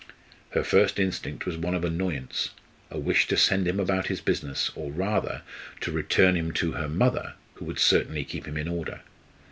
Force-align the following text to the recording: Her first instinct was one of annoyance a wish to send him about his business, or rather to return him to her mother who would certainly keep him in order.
Her 0.53 0.63
first 0.63 0.97
instinct 0.97 1.45
was 1.45 1.57
one 1.57 1.75
of 1.75 1.85
annoyance 1.85 2.49
a 2.89 2.97
wish 2.97 3.27
to 3.27 3.37
send 3.37 3.67
him 3.67 3.79
about 3.79 4.07
his 4.07 4.19
business, 4.19 4.71
or 4.73 4.89
rather 4.91 5.43
to 5.81 5.91
return 5.91 6.35
him 6.35 6.53
to 6.53 6.71
her 6.71 6.89
mother 6.89 7.35
who 7.53 7.65
would 7.65 7.77
certainly 7.77 8.25
keep 8.25 8.47
him 8.47 8.57
in 8.57 8.67
order. 8.67 9.01